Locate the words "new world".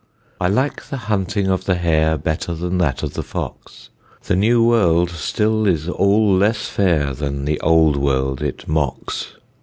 4.35-5.11